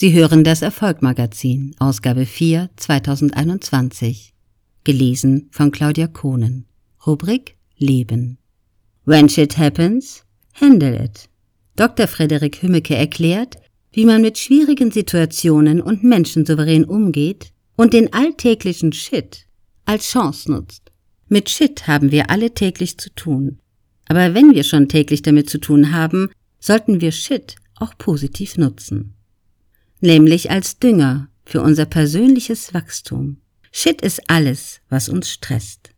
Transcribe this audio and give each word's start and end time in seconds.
Sie 0.00 0.14
hören 0.14 0.44
das 0.44 0.62
Erfolgmagazin, 0.62 1.76
Ausgabe 1.78 2.24
4, 2.24 2.70
2021. 2.74 4.32
Gelesen 4.82 5.50
von 5.50 5.70
Claudia 5.72 6.06
Kohnen. 6.06 6.64
Rubrik 7.06 7.54
Leben. 7.76 8.38
When 9.04 9.28
shit 9.28 9.58
happens, 9.58 10.24
handle 10.54 11.04
it. 11.04 11.28
Dr. 11.76 12.06
Frederik 12.06 12.62
Hümmeke 12.62 12.96
erklärt, 12.96 13.56
wie 13.92 14.06
man 14.06 14.22
mit 14.22 14.38
schwierigen 14.38 14.90
Situationen 14.90 15.82
und 15.82 16.02
Menschen 16.02 16.46
souverän 16.46 16.86
umgeht 16.86 17.52
und 17.76 17.92
den 17.92 18.10
alltäglichen 18.14 18.94
Shit 18.94 19.44
als 19.84 20.08
Chance 20.08 20.50
nutzt. 20.50 20.90
Mit 21.28 21.50
Shit 21.50 21.86
haben 21.86 22.10
wir 22.10 22.30
alle 22.30 22.54
täglich 22.54 22.96
zu 22.96 23.14
tun. 23.14 23.58
Aber 24.08 24.32
wenn 24.32 24.54
wir 24.54 24.64
schon 24.64 24.88
täglich 24.88 25.20
damit 25.20 25.50
zu 25.50 25.58
tun 25.58 25.92
haben, 25.92 26.30
sollten 26.58 27.02
wir 27.02 27.12
Shit 27.12 27.56
auch 27.76 27.98
positiv 27.98 28.56
nutzen 28.56 29.14
nämlich 30.00 30.50
als 30.50 30.78
Dünger 30.78 31.28
für 31.44 31.62
unser 31.62 31.84
persönliches 31.84 32.74
Wachstum. 32.74 33.38
Shit 33.72 34.02
ist 34.02 34.28
alles, 34.28 34.80
was 34.88 35.08
uns 35.08 35.30
stresst. 35.30 35.90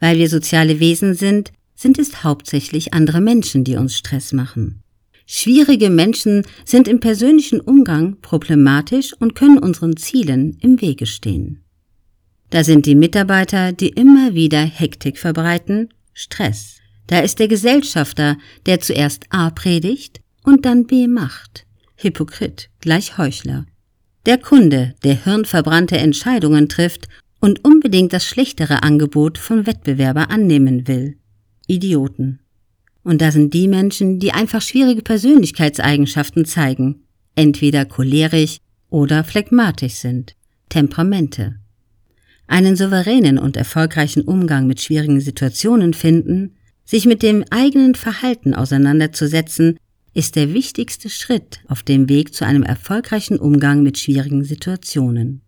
Weil 0.00 0.18
wir 0.18 0.28
soziale 0.28 0.80
Wesen 0.80 1.14
sind, 1.14 1.52
sind 1.74 1.98
es 1.98 2.24
hauptsächlich 2.24 2.92
andere 2.92 3.20
Menschen, 3.20 3.64
die 3.64 3.76
uns 3.76 3.96
Stress 3.96 4.32
machen. 4.32 4.82
Schwierige 5.26 5.90
Menschen 5.90 6.42
sind 6.64 6.88
im 6.88 6.98
persönlichen 7.00 7.60
Umgang 7.60 8.20
problematisch 8.20 9.14
und 9.14 9.34
können 9.34 9.58
unseren 9.58 9.96
Zielen 9.96 10.58
im 10.60 10.80
Wege 10.80 11.06
stehen. 11.06 11.62
Da 12.50 12.64
sind 12.64 12.84
die 12.84 12.96
Mitarbeiter, 12.96 13.72
die 13.72 13.90
immer 13.90 14.34
wieder 14.34 14.60
Hektik 14.60 15.18
verbreiten, 15.18 15.88
Stress. 16.12 16.78
Da 17.06 17.20
ist 17.20 17.38
der 17.38 17.46
Gesellschafter, 17.48 18.38
der 18.66 18.80
zuerst 18.80 19.26
A 19.30 19.50
predigt 19.50 20.20
und 20.42 20.64
dann 20.64 20.86
B 20.86 21.06
macht. 21.06 21.64
Hypokrit 22.02 22.70
gleich 22.80 23.18
Heuchler. 23.18 23.66
Der 24.26 24.38
Kunde, 24.38 24.94
der 25.04 25.24
hirnverbrannte 25.24 25.98
Entscheidungen 25.98 26.68
trifft 26.68 27.08
und 27.40 27.64
unbedingt 27.64 28.12
das 28.12 28.24
schlechtere 28.24 28.82
Angebot 28.82 29.38
von 29.38 29.66
Wettbewerber 29.66 30.30
annehmen 30.30 30.88
will. 30.88 31.16
Idioten. 31.66 32.40
Und 33.02 33.22
da 33.22 33.30
sind 33.30 33.54
die 33.54 33.68
Menschen, 33.68 34.18
die 34.18 34.32
einfach 34.32 34.60
schwierige 34.60 35.02
Persönlichkeitseigenschaften 35.02 36.44
zeigen, 36.44 37.04
entweder 37.34 37.84
cholerisch 37.84 38.58
oder 38.90 39.24
phlegmatisch 39.24 39.94
sind, 39.94 40.36
Temperamente. 40.68 41.56
Einen 42.46 42.76
souveränen 42.76 43.38
und 43.38 43.56
erfolgreichen 43.56 44.22
Umgang 44.22 44.66
mit 44.66 44.80
schwierigen 44.80 45.20
Situationen 45.20 45.94
finden, 45.94 46.56
sich 46.84 47.06
mit 47.06 47.22
dem 47.22 47.44
eigenen 47.50 47.94
Verhalten 47.94 48.54
auseinanderzusetzen, 48.54 49.78
ist 50.14 50.36
der 50.36 50.52
wichtigste 50.52 51.08
Schritt 51.08 51.60
auf 51.68 51.82
dem 51.82 52.08
Weg 52.08 52.34
zu 52.34 52.44
einem 52.44 52.62
erfolgreichen 52.62 53.38
Umgang 53.38 53.82
mit 53.82 53.98
schwierigen 53.98 54.44
Situationen. 54.44 55.42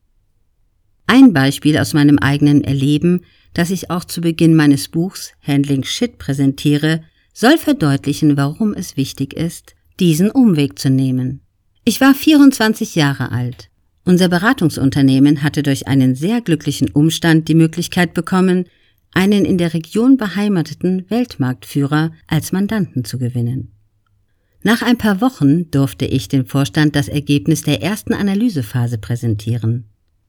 Ein 1.07 1.33
Beispiel 1.33 1.79
aus 1.79 1.95
meinem 1.95 2.19
eigenen 2.19 2.63
Erleben, 2.65 3.23
das 3.55 3.71
ich 3.71 3.91
auch 3.91 4.05
zu 4.05 4.21
Beginn 4.21 4.55
meines 4.55 4.89
Buchs 4.89 5.33
Handling 5.43 5.85
Shit 5.85 6.19
präsentiere, 6.19 7.03
soll 7.35 7.59
verdeutlichen, 7.59 8.37
warum 8.37 8.73
es 8.73 8.97
wichtig 8.97 9.35
ist, 9.35 9.75
diesen 10.01 10.31
Umweg 10.31 10.79
zu 10.79 10.91
nehmen. 10.91 11.41
Ich 11.85 12.01
war 12.01 12.15
24 12.15 12.95
Jahre 12.95 13.33
alt. 13.33 13.69
Unser 14.05 14.29
Beratungsunternehmen 14.29 15.43
hatte 15.43 15.63
durch 15.63 15.87
einen 15.87 16.15
sehr 16.15 16.41
glücklichen 16.41 16.91
Umstand 16.91 17.49
die 17.49 17.55
Möglichkeit 17.55 18.15
bekommen, 18.15 18.67
einen 19.13 19.45
in 19.45 19.59
der 19.59 19.75
Region 19.75 20.17
beheimateten 20.17 21.09
Weltmarktführer 21.11 22.13
als 22.27 22.53
Mandanten 22.53 23.05
zu 23.05 23.19
gewinnen. 23.19 23.73
Nach 24.65 24.83
ein 24.83 24.97
paar 24.97 25.21
Wochen 25.21 25.71
durfte 25.71 26.05
ich 26.05 26.29
dem 26.29 26.47
Vorstand 26.47 26.95
das 26.95 27.09
Ergebnis 27.09 27.63
der 27.63 27.83
ersten 27.83 28.15
Analysephase 28.15 28.99
präsentieren. 28.99 29.92